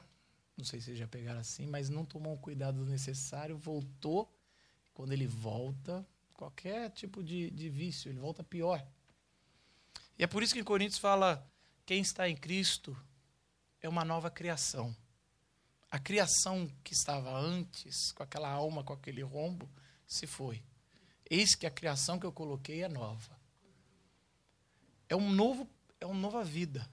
não 0.55 0.63
sei 0.63 0.79
se 0.79 0.96
já 0.96 1.08
pegaram 1.08 1.39
assim, 1.39 1.65
mas 1.65 1.89
não 1.89 2.05
tomou 2.05 2.36
o 2.36 2.39
cuidado 2.39 2.86
necessário, 2.86 3.58
voltou. 3.58 4.32
Quando 4.94 5.12
ele 5.12 5.25
volta, 5.25 6.05
qualquer 6.34 6.91
tipo 6.91 7.24
de, 7.24 7.50
de 7.50 7.70
vício, 7.70 8.10
ele 8.10 8.20
volta 8.20 8.44
pior. 8.44 8.86
E 10.17 10.24
é 10.24 10.27
por 10.27 10.44
isso 10.44 10.53
que 10.53 10.60
em 10.60 10.63
Coríntios 10.63 11.00
fala: 11.00 11.46
quem 11.88 12.01
está 12.01 12.29
em 12.29 12.38
Cristo 12.38 12.96
é 13.82 13.89
uma 13.89 14.05
nova 14.05 14.29
criação. 14.29 14.96
A 15.89 16.00
criação 16.00 16.70
que 16.84 16.94
estava 16.94 17.32
antes, 17.38 18.12
com 18.12 18.24
aquela 18.24 18.50
alma, 18.50 18.84
com 18.84 18.94
aquele 18.94 19.22
rombo, 19.22 19.70
se 20.06 20.27
foi. 20.27 20.63
Eis 21.30 21.56
que 21.56 21.65
a 21.65 21.72
criação 21.72 22.20
que 22.20 22.25
eu 22.25 22.32
coloquei 22.32 22.84
é 22.84 22.89
nova. 22.89 23.39
É 25.08 25.15
um 25.15 25.32
novo, 25.32 25.70
é 26.00 26.06
uma 26.06 26.20
nova 26.20 26.44
vida. 26.44 26.89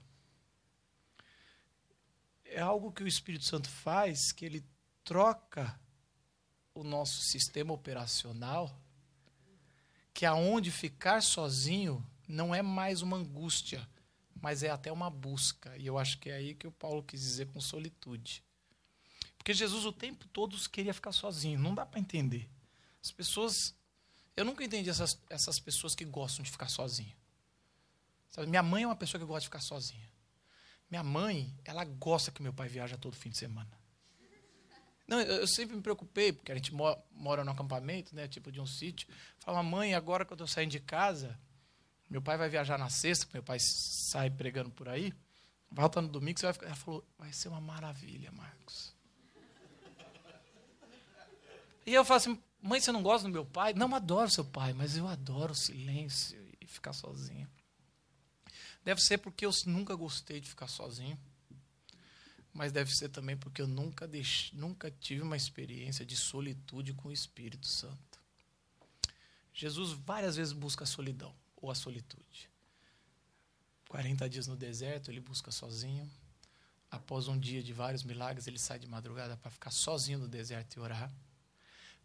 É 2.45 2.61
algo 2.61 2.91
que 2.91 3.03
o 3.03 3.07
Espírito 3.07 3.45
Santo 3.45 3.69
faz, 3.69 4.31
que 4.31 4.45
ele 4.45 4.63
troca 5.03 5.79
o 6.73 6.83
nosso 6.83 7.21
sistema 7.21 7.73
operacional 7.73 8.83
que 10.13 10.25
aonde 10.25 10.69
ficar 10.69 11.21
sozinho 11.21 12.05
não 12.27 12.53
é 12.53 12.61
mais 12.61 13.01
uma 13.01 13.17
angústia, 13.17 13.87
mas 14.39 14.61
é 14.61 14.69
até 14.69 14.91
uma 14.91 15.09
busca. 15.09 15.75
E 15.77 15.87
eu 15.87 15.97
acho 15.97 16.19
que 16.19 16.29
é 16.29 16.35
aí 16.35 16.53
que 16.53 16.67
o 16.67 16.71
Paulo 16.71 17.03
quis 17.03 17.19
dizer 17.19 17.47
com 17.47 17.59
solitude. 17.59 18.43
Porque 19.43 19.53
Jesus 19.53 19.83
o 19.83 19.91
tempo 19.91 20.25
todo 20.29 20.57
queria 20.69 20.93
ficar 20.93 21.11
sozinho, 21.11 21.59
não 21.59 21.75
dá 21.75 21.85
para 21.85 21.99
entender. 21.99 22.49
As 23.03 23.11
pessoas. 23.11 23.75
Eu 24.37 24.45
nunca 24.45 24.63
entendi 24.63 24.89
essas, 24.89 25.19
essas 25.29 25.59
pessoas 25.59 25.93
que 25.93 26.05
gostam 26.05 26.43
de 26.43 26.49
ficar 26.49 26.69
sozinho. 26.69 27.13
Sabe, 28.29 28.47
minha 28.47 28.63
mãe 28.63 28.83
é 28.83 28.87
uma 28.87 28.95
pessoa 28.95 29.19
que 29.19 29.27
gosta 29.27 29.41
de 29.41 29.47
ficar 29.47 29.59
sozinha. 29.59 30.09
Minha 30.89 31.03
mãe, 31.03 31.53
ela 31.65 31.83
gosta 31.83 32.31
que 32.31 32.41
meu 32.41 32.53
pai 32.53 32.69
viaja 32.69 32.97
todo 32.97 33.17
fim 33.17 33.29
de 33.29 33.37
semana. 33.37 33.69
Não, 35.05 35.19
eu, 35.19 35.41
eu, 35.41 35.47
sempre 35.47 35.75
me 35.75 35.81
preocupei, 35.81 36.31
porque 36.31 36.53
a 36.53 36.55
gente 36.55 36.73
mora, 36.73 36.97
mora 37.11 37.43
no 37.43 37.51
acampamento, 37.51 38.15
né, 38.15 38.29
tipo 38.29 38.49
de 38.49 38.61
um 38.61 38.65
sítio. 38.65 39.09
Fala, 39.39 39.61
mãe, 39.61 39.93
agora 39.93 40.23
que 40.23 40.31
eu 40.31 40.35
estou 40.35 40.47
saindo 40.47 40.71
de 40.71 40.79
casa, 40.79 41.37
meu 42.09 42.21
pai 42.21 42.37
vai 42.37 42.47
viajar 42.47 42.79
na 42.79 42.89
sexta, 42.89 43.27
meu 43.33 43.43
pai 43.43 43.57
sai 43.59 44.29
pregando 44.29 44.71
por 44.71 44.87
aí, 44.87 45.13
volta 45.69 46.01
no 46.01 46.07
domingo, 46.07 46.39
você 46.39 46.45
vai 46.45 46.53
ficar. 46.53 46.67
Ela 46.67 46.75
falou, 46.77 47.05
vai 47.17 47.33
ser 47.33 47.49
uma 47.49 47.59
maravilha, 47.59 48.31
Marcos. 48.31 48.92
E 51.85 51.93
eu 51.93 52.05
falo 52.05 52.17
assim, 52.17 52.43
mãe, 52.61 52.79
você 52.79 52.91
não 52.91 53.03
gosta 53.03 53.27
do 53.27 53.31
meu 53.33 53.45
pai? 53.45 53.73
Não, 53.73 53.93
adoro 53.93 54.29
seu 54.29 54.45
pai, 54.45 54.73
mas 54.73 54.95
eu 54.95 55.07
adoro 55.07 55.53
o 55.53 55.55
silêncio 55.55 56.39
e 56.59 56.67
ficar 56.67 56.93
sozinho. 56.93 57.47
Deve 58.83 59.01
ser 59.01 59.17
porque 59.17 59.45
eu 59.45 59.51
nunca 59.65 59.95
gostei 59.95 60.39
de 60.39 60.49
ficar 60.49 60.67
sozinho 60.67 61.17
mas 62.53 62.71
deve 62.71 62.95
ser 62.95 63.09
também 63.09 63.35
porque 63.35 63.61
eu 63.61 63.67
nunca, 63.67 64.07
deixe, 64.07 64.55
nunca 64.55 64.91
tive 64.91 65.23
uma 65.23 65.35
experiência 65.35 66.05
de 66.05 66.15
solitude 66.15 66.93
com 66.93 67.09
o 67.09 67.11
Espírito 67.11 67.67
Santo. 67.67 68.21
Jesus 69.51 69.91
várias 69.91 70.35
vezes 70.35 70.53
busca 70.53 70.83
a 70.83 70.87
solidão 70.87 71.35
ou 71.57 71.71
a 71.71 71.75
solitude. 71.75 72.49
40 73.89 74.29
dias 74.29 74.47
no 74.47 74.55
deserto, 74.55 75.09
ele 75.09 75.19
busca 75.19 75.51
sozinho. 75.51 76.09
Após 76.91 77.27
um 77.27 77.39
dia 77.39 77.63
de 77.63 77.73
vários 77.73 78.03
milagres, 78.03 78.45
ele 78.45 78.59
sai 78.59 78.77
de 78.77 78.87
madrugada 78.87 79.35
para 79.35 79.49
ficar 79.49 79.71
sozinho 79.71 80.19
no 80.19 80.27
deserto 80.27 80.75
e 80.75 80.79
orar. 80.79 81.11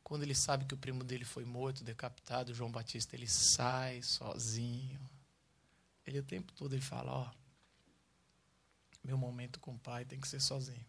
Quando 0.09 0.23
ele 0.23 0.35
sabe 0.35 0.65
que 0.65 0.73
o 0.73 0.79
primo 0.79 1.05
dele 1.05 1.27
foi 1.27 1.45
morto, 1.45 1.85
decapitado, 1.85 2.55
João 2.55 2.73
Batista, 2.73 3.15
ele 3.15 3.29
sai 3.29 4.01
sozinho. 4.03 4.99
Ele 6.07 6.19
o 6.19 6.23
tempo 6.23 6.51
todo 6.55 6.73
ele 6.73 6.81
fala, 6.81 7.13
ó, 7.13 7.31
meu 9.05 9.19
momento 9.19 9.61
com 9.61 9.75
o 9.75 9.79
pai 9.79 10.07
tem 10.07 10.19
que 10.19 10.27
ser 10.27 10.41
sozinho. 10.41 10.83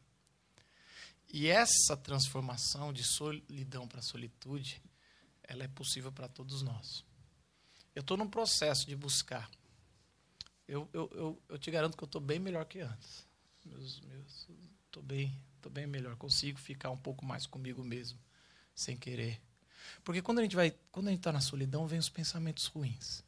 E 1.27 1.47
essa 1.47 1.97
transformação 1.97 2.93
de 2.93 3.03
solidão 3.03 3.89
para 3.89 4.01
solitude, 4.01 4.81
ela 5.43 5.65
é 5.65 5.67
possível 5.67 6.13
para 6.13 6.29
todos 6.29 6.61
nós. 6.61 7.03
Eu 7.93 7.99
estou 7.99 8.15
num 8.15 8.29
processo 8.29 8.87
de 8.87 8.95
buscar. 8.95 9.51
Eu, 10.65 10.87
eu, 10.93 11.11
eu, 11.13 11.41
eu, 11.49 11.57
te 11.57 11.69
garanto 11.69 11.97
que 11.97 12.03
eu 12.05 12.07
estou 12.07 12.21
bem 12.21 12.39
melhor 12.39 12.63
que 12.63 12.79
antes. 12.79 13.27
Meus, 13.65 13.99
meus, 13.99 14.47
tô 14.89 15.01
bem, 15.01 15.37
tô 15.61 15.69
bem 15.69 15.85
melhor. 15.85 16.15
Consigo 16.15 16.57
ficar 16.57 16.89
um 16.89 16.97
pouco 16.97 17.25
mais 17.25 17.45
comigo 17.45 17.83
mesmo, 17.83 18.17
sem 18.79 18.97
querer. 18.97 19.41
Porque 20.03 20.21
quando 20.21 20.39
a 20.39 20.41
gente 20.41 20.55
vai, 20.55 20.71
quando 20.91 21.07
a 21.07 21.11
gente 21.11 21.19
está 21.19 21.31
na 21.31 21.41
solidão, 21.41 21.87
vem 21.87 21.99
os 21.99 22.09
pensamentos 22.09 22.65
ruins. 22.67 23.23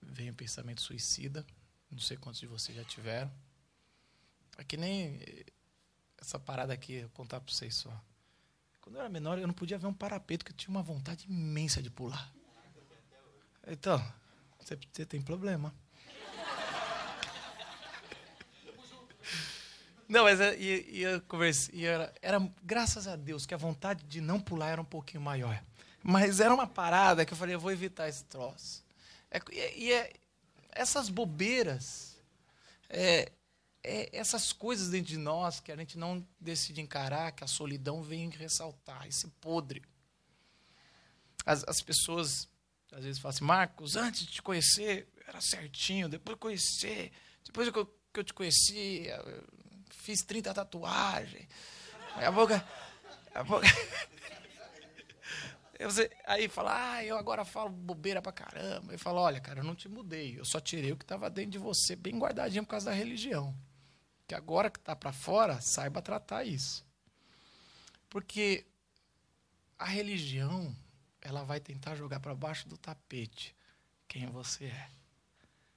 Vem 0.00 0.30
o 0.30 0.34
pensamento 0.34 0.80
suicida. 0.80 1.44
Não 1.90 1.98
sei 1.98 2.16
quantos 2.16 2.40
de 2.40 2.46
vocês 2.46 2.76
já 2.76 2.84
tiveram 2.84 3.32
é 4.58 4.64
que 4.64 4.76
nem 4.76 5.20
essa 6.20 6.38
parada 6.38 6.74
aqui, 6.74 6.94
eu 6.94 7.08
contar 7.10 7.40
para 7.40 7.54
vocês 7.54 7.74
só. 7.76 8.04
Quando 8.80 8.96
eu 8.96 9.00
era 9.00 9.08
menor, 9.08 9.38
eu 9.38 9.46
não 9.46 9.54
podia 9.54 9.78
ver 9.78 9.86
um 9.86 9.94
parapeito, 9.94 10.44
que 10.44 10.50
eu 10.50 10.56
tinha 10.56 10.70
uma 10.70 10.82
vontade 10.82 11.26
imensa 11.26 11.80
de 11.80 11.88
pular. 11.88 12.34
Então, 13.66 13.98
você, 14.58 14.76
você 14.92 15.06
tem 15.06 15.22
problema. 15.22 15.72
Não, 20.08 20.24
mas 20.24 20.40
é, 20.40 20.58
e, 20.58 21.00
e 21.00 21.02
eu 21.02 21.20
conversei, 21.22 21.84
era, 21.84 22.14
era, 22.22 22.52
graças 22.62 23.06
a 23.06 23.14
Deus 23.14 23.44
que 23.44 23.52
a 23.52 23.58
vontade 23.58 24.04
de 24.04 24.22
não 24.22 24.40
pular 24.40 24.70
era 24.70 24.80
um 24.80 24.84
pouquinho 24.84 25.20
maior. 25.20 25.62
Mas 26.02 26.40
era 26.40 26.54
uma 26.54 26.66
parada 26.66 27.26
que 27.26 27.32
eu 27.34 27.36
falei, 27.36 27.54
eu 27.54 27.60
vou 27.60 27.70
evitar 27.70 28.08
esse 28.08 28.24
troço. 28.24 28.82
É, 29.30 29.40
e, 29.76 29.92
é, 29.92 30.14
essas 30.70 31.10
bobeiras, 31.10 32.16
é, 32.88 33.30
é 33.84 34.08
essas 34.16 34.50
coisas 34.50 34.88
dentro 34.88 35.08
de 35.08 35.18
nós 35.18 35.60
que 35.60 35.70
a 35.70 35.76
gente 35.76 35.98
não 35.98 36.26
decide 36.40 36.80
encarar, 36.80 37.32
que 37.32 37.44
a 37.44 37.48
solidão 37.48 38.02
vem 38.02 38.30
ressaltar, 38.30 39.06
esse 39.06 39.28
podre. 39.42 39.82
As, 41.44 41.64
as 41.68 41.82
pessoas 41.82 42.48
às 42.92 43.04
vezes 43.04 43.20
falam 43.20 43.34
assim, 43.34 43.44
Marcos, 43.44 43.96
antes 43.96 44.22
de 44.22 44.32
te 44.32 44.42
conhecer, 44.42 45.06
era 45.26 45.42
certinho, 45.42 46.08
depois 46.08 46.36
de 46.36 46.40
conhecer, 46.40 47.12
depois 47.44 47.68
que 47.68 47.78
eu, 47.78 47.86
que 48.10 48.20
eu 48.20 48.24
te 48.24 48.32
conheci, 48.32 49.06
eu 49.06 49.57
fiz 50.08 50.22
30 50.22 50.54
tatuagens. 50.54 51.46
a 53.34 53.44
boca. 53.44 53.66
Você, 55.78 56.10
aí 56.24 56.48
fala, 56.48 56.94
ah, 56.94 57.04
eu 57.04 57.16
agora 57.16 57.44
falo 57.44 57.68
bobeira 57.68 58.22
pra 58.22 58.32
caramba. 58.32 58.94
Eu 58.94 58.98
falo, 58.98 59.20
olha, 59.20 59.38
cara, 59.38 59.60
eu 59.60 59.64
não 59.64 59.74
te 59.74 59.86
mudei. 59.86 60.38
Eu 60.38 60.46
só 60.46 60.58
tirei 60.58 60.92
o 60.92 60.96
que 60.96 61.04
estava 61.04 61.28
dentro 61.28 61.50
de 61.50 61.58
você, 61.58 61.94
bem 61.94 62.18
guardadinho 62.18 62.64
por 62.64 62.70
causa 62.70 62.86
da 62.86 62.96
religião. 62.96 63.54
Que 64.26 64.34
agora 64.34 64.70
que 64.70 64.78
está 64.78 64.96
para 64.96 65.12
fora, 65.12 65.60
saiba 65.60 66.00
tratar 66.00 66.42
isso. 66.42 66.86
Porque 68.08 68.64
a 69.78 69.84
religião, 69.84 70.74
ela 71.20 71.44
vai 71.44 71.60
tentar 71.60 71.96
jogar 71.96 72.18
para 72.18 72.34
baixo 72.34 72.66
do 72.66 72.78
tapete 72.78 73.54
quem 74.08 74.26
você 74.26 74.64
é. 74.64 74.88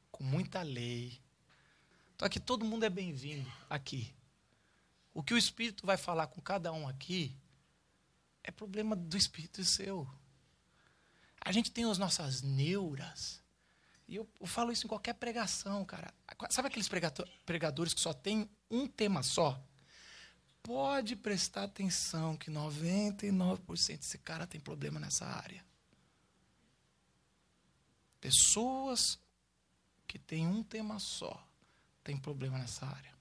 Com 0.09 0.23
muita 0.23 0.61
lei. 0.61 1.19
Então 2.15 2.25
aqui 2.25 2.39
todo 2.39 2.63
mundo 2.63 2.85
é 2.85 2.89
bem-vindo, 2.89 3.51
aqui. 3.69 4.15
O 5.13 5.21
que 5.21 5.33
o 5.33 5.37
Espírito 5.37 5.85
vai 5.85 5.97
falar 5.97 6.27
com 6.27 6.41
cada 6.41 6.71
um 6.71 6.87
aqui 6.87 7.35
é 8.43 8.51
problema 8.51 8.95
do 8.95 9.17
espírito 9.17 9.63
seu. 9.63 10.07
A 11.39 11.51
gente 11.51 11.71
tem 11.71 11.89
as 11.89 11.97
nossas 11.97 12.41
neuras. 12.41 13.41
E 14.07 14.15
eu, 14.15 14.29
eu 14.39 14.47
falo 14.47 14.71
isso 14.71 14.85
em 14.85 14.89
qualquer 14.89 15.13
pregação, 15.13 15.83
cara. 15.85 16.13
Sabe 16.49 16.67
aqueles 16.67 16.89
pregadores 17.45 17.93
que 17.93 17.99
só 17.99 18.13
tem 18.13 18.49
um 18.69 18.87
tema 18.87 19.23
só? 19.23 19.61
Pode 20.61 21.15
prestar 21.15 21.63
atenção 21.63 22.37
que 22.37 22.51
99% 22.51 23.97
desse 23.97 24.17
cara 24.19 24.45
tem 24.45 24.59
problema 24.59 24.99
nessa 24.99 25.25
área. 25.25 25.65
Pessoas 28.19 29.19
que 30.07 30.19
têm 30.19 30.45
um 30.45 30.61
tema 30.61 30.99
só 30.99 31.47
têm 32.03 32.17
problema 32.17 32.59
nessa 32.59 32.85
área. 32.85 33.11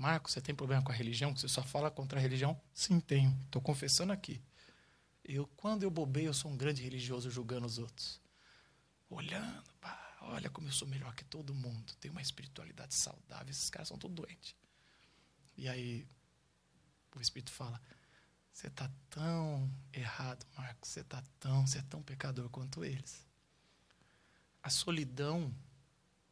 Marcos, 0.00 0.32
você 0.32 0.40
tem 0.40 0.54
problema 0.54 0.82
com 0.82 0.90
a 0.90 0.94
religião? 0.94 1.36
Você 1.36 1.46
só 1.46 1.62
fala 1.62 1.90
contra 1.90 2.18
a 2.18 2.22
religião? 2.22 2.58
Sim, 2.72 2.98
tenho. 3.00 3.38
Estou 3.44 3.60
confessando 3.60 4.14
aqui. 4.14 4.40
Eu, 5.22 5.46
quando 5.58 5.82
eu 5.82 5.90
bobei, 5.90 6.26
eu 6.26 6.32
sou 6.32 6.50
um 6.50 6.56
grande 6.56 6.82
religioso 6.82 7.30
julgando 7.30 7.66
os 7.66 7.76
outros. 7.76 8.18
Olhando, 9.10 9.70
pá, 9.78 10.16
olha 10.22 10.48
como 10.48 10.68
eu 10.68 10.72
sou 10.72 10.88
melhor 10.88 11.14
que 11.14 11.22
todo 11.22 11.54
mundo. 11.54 11.92
Tenho 12.00 12.12
uma 12.12 12.22
espiritualidade 12.22 12.94
saudável. 12.94 13.50
Esses 13.50 13.68
caras 13.68 13.88
são 13.88 13.98
todos 13.98 14.16
doentes. 14.16 14.56
E 15.54 15.68
aí, 15.68 16.08
o 17.14 17.20
Espírito 17.20 17.52
fala: 17.52 17.78
Você 18.50 18.68
está 18.68 18.90
tão 19.10 19.70
errado, 19.92 20.46
Marcos. 20.56 20.88
Você 20.88 21.00
está 21.00 21.22
tão, 21.38 21.66
você 21.66 21.76
é 21.76 21.82
tão 21.82 22.02
pecador 22.02 22.48
quanto 22.48 22.82
eles. 22.82 23.22
A 24.62 24.70
solidão, 24.70 25.54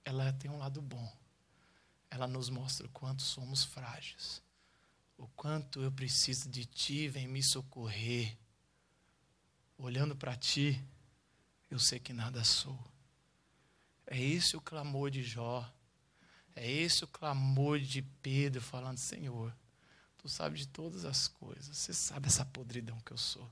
ela 0.07 0.33
tem 0.33 0.51
um 0.51 0.57
lado 0.57 0.81
bom 0.81 1.18
ela 2.11 2.27
nos 2.27 2.49
mostra 2.49 2.87
o 2.87 2.91
quanto 2.91 3.23
somos 3.23 3.65
frágeis. 3.65 4.43
O 5.17 5.27
quanto 5.29 5.81
eu 5.83 5.91
preciso 5.91 6.49
de 6.49 6.65
ti, 6.65 7.09
vem 7.09 7.27
me 7.27 7.43
socorrer. 7.43 8.37
Olhando 9.77 10.17
para 10.17 10.37
ti, 10.37 10.83
eu 11.71 11.79
sei 11.79 11.99
que 11.99 12.12
nada 12.12 12.43
sou. 12.45 12.79
É 14.07 14.19
esse 14.21 14.57
o 14.57 14.61
clamor 14.61 15.11
de 15.11 15.23
Jó. 15.23 15.71
É 16.55 16.69
esse 16.71 17.05
o 17.05 17.09
clamor 17.09 17.79
de 17.79 18.03
Pedro 18.03 18.61
falando: 18.61 18.99
Senhor, 18.99 19.55
tu 20.17 20.29
sabes 20.29 20.61
de 20.61 20.69
todas 20.69 21.05
as 21.05 21.29
coisas. 21.29 21.77
Você 21.77 21.93
sabe 21.93 22.27
essa 22.27 22.45
podridão 22.45 22.99
que 23.00 23.12
eu 23.12 23.19
sou. 23.19 23.50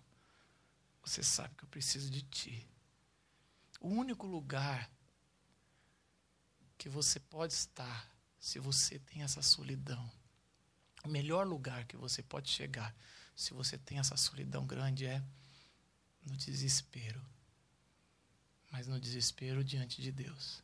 Você 1.03 1.23
sabe 1.23 1.55
que 1.55 1.65
eu 1.65 1.69
preciso 1.69 2.11
de 2.11 2.23
ti. 2.23 2.67
O 3.81 3.89
único 3.89 4.27
lugar 4.27 4.91
que 6.79 6.89
você 6.89 7.21
pode 7.21 7.53
estar 7.53 8.16
se 8.39 8.59
você 8.59 8.99
tem 8.99 9.23
essa 9.23 9.43
solidão. 9.43 10.11
O 11.05 11.09
melhor 11.09 11.47
lugar 11.47 11.85
que 11.85 11.97
você 11.97 12.23
pode 12.23 12.51
chegar, 12.51 12.95
se 13.35 13.55
você 13.55 13.79
tem 13.79 13.99
essa 13.99 14.17
solidão 14.17 14.67
grande, 14.67 15.07
é 15.07 15.23
no 16.25 16.37
desespero. 16.37 17.25
Mas 18.71 18.87
no 18.87 19.01
desespero 19.01 19.63
diante 19.63 20.03
de 20.03 20.11
Deus. 20.11 20.63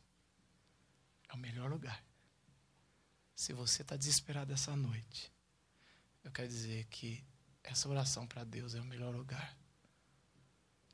É 1.29 1.33
o 1.33 1.37
melhor 1.37 1.69
lugar. 1.69 2.03
Se 3.35 3.53
você 3.53 3.81
está 3.81 3.95
desesperado 3.95 4.53
essa 4.53 4.75
noite, 4.75 5.31
eu 6.23 6.31
quero 6.31 6.47
dizer 6.47 6.85
que 6.85 7.23
essa 7.63 7.87
oração 7.89 8.27
para 8.27 8.43
Deus 8.43 8.75
é 8.75 8.81
o 8.81 8.85
melhor 8.85 9.15
lugar. 9.15 9.57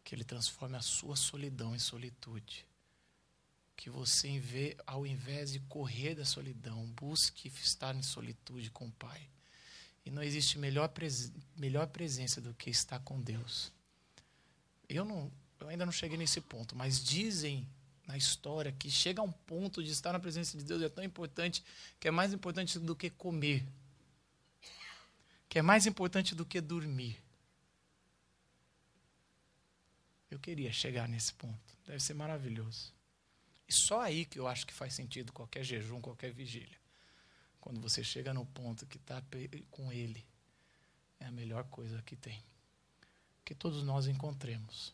Que 0.04 0.16
Ele 0.16 0.24
transforme 0.24 0.78
a 0.78 0.82
sua 0.82 1.16
solidão 1.16 1.76
em 1.76 1.80
solitude 1.80 2.69
que 3.80 3.90
você, 3.90 4.76
ao 4.86 5.08
invés 5.08 5.54
de 5.54 5.60
correr 5.62 6.14
da 6.14 6.26
solidão, 6.26 6.86
busque 6.88 7.48
estar 7.48 7.96
em 7.96 8.04
solitude 8.04 8.70
com 8.72 8.88
o 8.88 8.92
Pai. 8.92 9.26
E 10.06 10.12
não 10.12 10.22
existe 10.22 10.60
melhor, 10.60 10.90
pres 10.90 11.32
melhor 11.56 11.88
presença 11.88 12.42
do 12.42 12.54
que 12.54 12.70
estar 12.70 13.00
com 13.00 13.22
Deus. 13.22 13.72
Eu, 14.90 15.06
não, 15.06 15.32
eu 15.62 15.70
ainda 15.70 15.86
não 15.86 15.94
cheguei 15.94 16.18
nesse 16.18 16.42
ponto, 16.42 16.76
mas 16.76 17.02
dizem 17.02 17.66
na 18.06 18.18
história 18.18 18.74
que 18.74 18.92
chega 18.92 19.22
a 19.22 19.24
um 19.24 19.32
ponto 19.32 19.82
de 19.82 19.92
estar 19.92 20.12
na 20.12 20.20
presença 20.20 20.58
de 20.58 20.66
Deus 20.66 20.82
é 20.82 20.90
tão 20.90 21.04
importante 21.04 21.64
que 22.02 22.10
é 22.10 22.12
mais 22.12 22.34
importante 22.34 22.78
do 22.80 22.94
que 22.94 23.10
comer, 23.10 23.66
que 25.48 25.58
é 25.58 25.62
mais 25.62 25.86
importante 25.86 26.36
do 26.36 26.46
que 26.46 26.60
dormir. 26.60 27.18
Eu 30.30 30.38
queria 30.38 30.74
chegar 30.74 31.08
nesse 31.08 31.34
ponto. 31.34 31.78
Deve 31.86 32.02
ser 32.02 32.14
maravilhoso. 32.14 32.99
E 33.70 33.74
só 33.74 34.02
aí 34.02 34.26
que 34.26 34.40
eu 34.40 34.48
acho 34.48 34.66
que 34.66 34.74
faz 34.74 34.96
sentido 34.96 35.32
qualquer 35.32 35.64
jejum, 35.64 36.02
qualquer 36.02 36.34
vigília. 36.34 36.78
Quando 37.62 37.80
você 37.80 38.04
chega 38.04 38.34
no 38.34 38.44
ponto 38.48 38.88
que 38.88 38.98
está 38.98 39.24
com 39.70 39.94
Ele, 39.94 40.26
é 41.20 41.26
a 41.26 41.32
melhor 41.32 41.66
coisa 41.66 42.02
que 42.02 42.16
tem. 42.16 42.44
Que 43.46 43.54
todos 43.54 43.84
nós 43.84 44.08
encontremos 44.08 44.94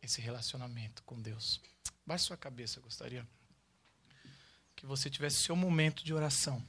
esse 0.00 0.22
relacionamento 0.22 1.02
com 1.02 1.20
Deus. 1.20 1.60
Baixe 2.06 2.24
sua 2.24 2.36
cabeça, 2.36 2.80
gostaria 2.80 3.28
que 4.74 4.86
você 4.86 5.10
tivesse 5.10 5.42
seu 5.42 5.56
momento 5.56 6.04
de 6.04 6.14
oração, 6.14 6.64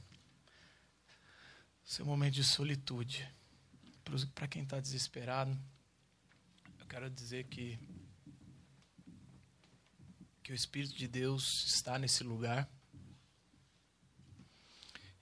seu 1.84 2.04
momento 2.04 2.34
de 2.34 2.44
solitude. 2.44 3.26
Para 4.34 4.48
quem 4.48 4.64
está 4.64 4.80
desesperado, 4.80 5.56
eu 6.80 6.86
quero 6.86 7.08
dizer 7.08 7.44
que 7.44 7.78
que 10.50 10.54
o 10.54 10.56
Espírito 10.56 10.96
de 10.96 11.06
Deus 11.06 11.64
está 11.64 11.96
nesse 11.96 12.24
lugar. 12.24 12.68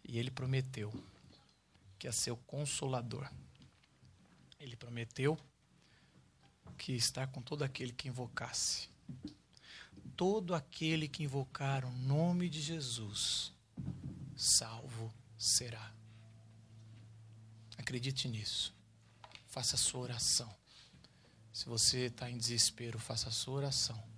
E 0.03 0.19
ele 0.19 0.31
prometeu 0.31 0.91
que 1.99 2.11
ser 2.11 2.31
o 2.31 2.37
consolador. 2.39 3.31
Ele 4.59 4.75
prometeu 4.75 5.39
que 6.79 6.95
está 6.95 7.27
com 7.27 7.43
todo 7.43 7.63
aquele 7.63 7.93
que 7.93 8.09
invocasse. 8.09 8.89
Todo 10.17 10.55
aquele 10.55 11.07
que 11.07 11.25
invocar 11.25 11.85
o 11.85 11.93
nome 11.93 12.49
de 12.49 12.63
Jesus, 12.63 13.53
salvo 14.35 15.13
será. 15.37 15.93
Acredite 17.77 18.29
nisso. 18.29 18.75
Faça 19.47 19.77
a 19.77 19.79
sua 19.79 20.01
oração. 20.01 20.57
Se 21.53 21.67
você 21.67 22.07
está 22.07 22.31
em 22.31 22.39
desespero, 22.39 22.99
faça 22.99 23.29
a 23.29 23.33
sua 23.33 23.57
oração 23.57 24.18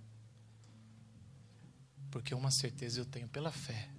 porque 2.11 2.35
uma 2.35 2.51
certeza 2.51 2.99
eu 2.99 3.05
tenho 3.05 3.27
pela 3.27 3.51
fé: 3.51 3.89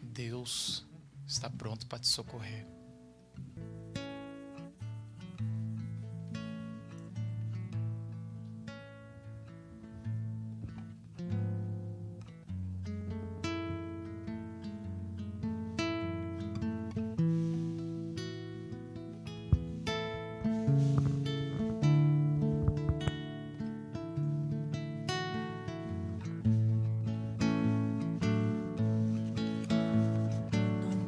Deus 0.00 0.86
está 1.26 1.50
pronto 1.50 1.86
para 1.86 1.98
te 1.98 2.06
socorrer. 2.06 2.66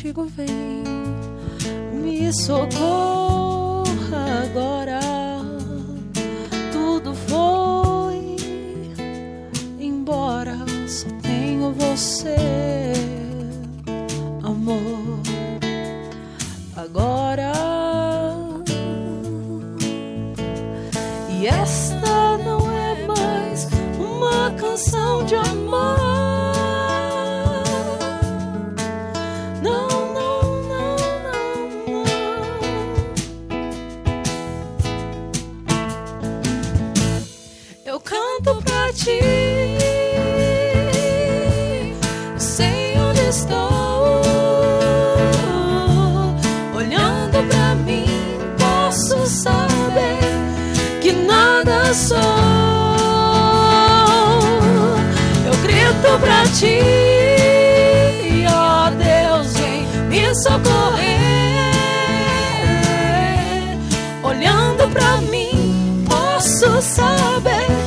contigo, 0.00 0.24
vem, 0.34 0.82
me 1.92 2.32
socorra 2.32 3.84
agora. 4.44 5.00
Tudo 6.72 7.14
foi 7.14 8.36
embora, 9.78 10.56
só 10.88 11.06
tenho 11.20 11.72
você, 11.72 12.34
Sei 42.40 42.96
onde 42.98 43.20
estou. 43.28 44.22
Olhando 46.74 47.46
pra 47.48 47.74
mim, 47.74 48.06
posso 48.58 49.26
saber 49.26 50.18
que 51.02 51.12
nada 51.12 51.92
sou. 51.92 52.16
Eu 55.44 55.54
grito 55.62 56.18
pra 56.18 56.44
ti, 56.58 56.80
ó 58.48 58.88
Deus, 58.88 59.52
vem 59.58 59.86
me 60.08 60.34
socorrer. 60.34 61.20
Olhando 64.22 64.88
pra 64.90 65.18
mim, 65.30 66.06
posso 66.08 66.80
saber 66.80 67.79